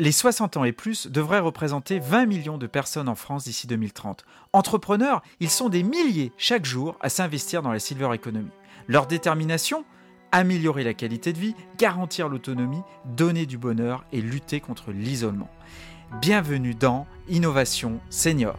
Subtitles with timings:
[0.00, 4.24] Les 60 ans et plus devraient représenter 20 millions de personnes en France d'ici 2030.
[4.54, 8.48] Entrepreneurs, ils sont des milliers chaque jour à s'investir dans la silver economy.
[8.88, 9.84] Leur détermination?
[10.32, 12.80] Améliorer la qualité de vie, garantir l'autonomie,
[13.14, 15.50] donner du bonheur et lutter contre l'isolement.
[16.22, 18.56] Bienvenue dans Innovation Senior.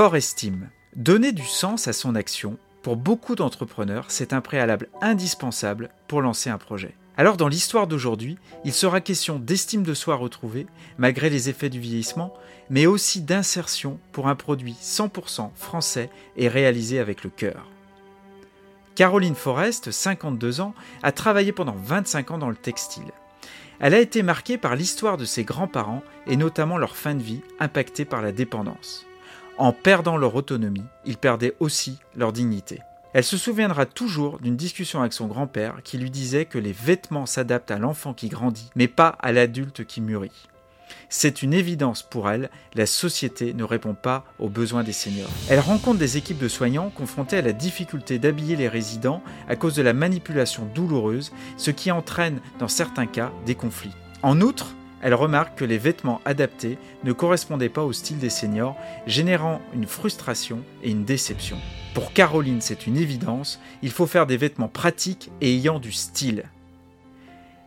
[0.00, 0.70] Fort estime.
[0.96, 6.48] Donner du sens à son action, pour beaucoup d'entrepreneurs, c'est un préalable indispensable pour lancer
[6.48, 6.94] un projet.
[7.18, 11.80] Alors dans l'histoire d'aujourd'hui, il sera question d'estime de soi retrouvée, malgré les effets du
[11.80, 12.32] vieillissement,
[12.70, 17.68] mais aussi d'insertion pour un produit 100% français et réalisé avec le cœur.
[18.94, 23.12] Caroline Forest, 52 ans, a travaillé pendant 25 ans dans le textile.
[23.80, 27.42] Elle a été marquée par l'histoire de ses grands-parents et notamment leur fin de vie
[27.58, 29.04] impactée par la dépendance.
[29.60, 32.80] En perdant leur autonomie, ils perdaient aussi leur dignité.
[33.12, 37.26] Elle se souviendra toujours d'une discussion avec son grand-père qui lui disait que les vêtements
[37.26, 40.48] s'adaptent à l'enfant qui grandit, mais pas à l'adulte qui mûrit.
[41.10, 45.28] C'est une évidence pour elle, la société ne répond pas aux besoins des seniors.
[45.50, 49.74] Elle rencontre des équipes de soignants confrontées à la difficulté d'habiller les résidents à cause
[49.74, 53.94] de la manipulation douloureuse, ce qui entraîne dans certains cas des conflits.
[54.22, 58.76] En outre, elle remarque que les vêtements adaptés ne correspondaient pas au style des seniors,
[59.06, 61.58] générant une frustration et une déception.
[61.94, 66.44] Pour Caroline, c'est une évidence, il faut faire des vêtements pratiques et ayant du style.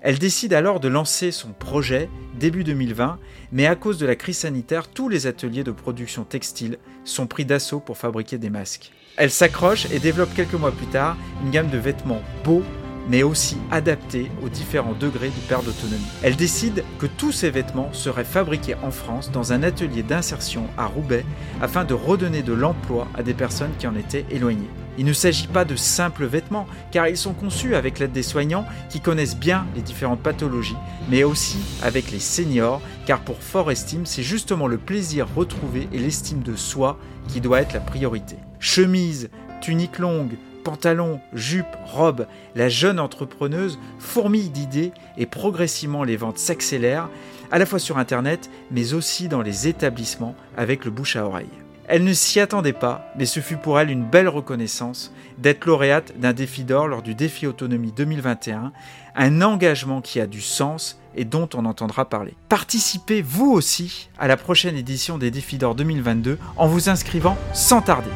[0.02, 3.20] Elle décide alors de lancer son projet début 2020,
[3.54, 7.46] mais à cause de la crise sanitaire, tous les ateliers de production textile sont pris
[7.46, 8.92] d'assaut pour fabriquer des masques.
[9.16, 12.64] Elle s'accroche et développe quelques mois plus tard une gamme de vêtements beaux,
[13.10, 16.04] mais aussi adapté aux différents degrés de perte d'autonomie.
[16.22, 20.86] Elle décide que tous ces vêtements seraient fabriqués en France dans un atelier d'insertion à
[20.86, 21.26] Roubaix
[21.62, 24.70] afin de redonner de l'emploi à des personnes qui en étaient éloignées.
[24.98, 28.66] Il ne s'agit pas de simples vêtements, car ils sont conçus avec l'aide des soignants
[28.90, 30.76] qui connaissent bien les différentes pathologies,
[31.10, 35.98] mais aussi avec les seniors, car pour Fort Estime, c'est justement le plaisir retrouvé et
[35.98, 38.36] l'estime de soi qui doit être la priorité.
[38.60, 39.30] Chemise,
[39.62, 47.10] tunique longue, pantalons, jupes, robes, la jeune entrepreneuse fourmille d'idées et progressivement les ventes s'accélèrent,
[47.52, 51.50] à la fois sur Internet, mais aussi dans les établissements avec le bouche à oreille.
[51.88, 56.18] Elle ne s'y attendait pas, mais ce fut pour elle une belle reconnaissance d'être lauréate
[56.18, 58.72] d'un défi d'or lors du défi autonomie 2021,
[59.16, 62.36] un engagement qui a du sens et dont on entendra parler.
[62.48, 67.82] Participez vous aussi à la prochaine édition des défis d'or 2022 en vous inscrivant sans
[67.82, 68.10] tarder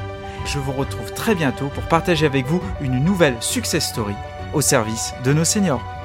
[0.48, 4.16] je vous retrouve très bientôt pour partager avec vous une nouvelle success story
[4.54, 5.97] au service de nos seniors.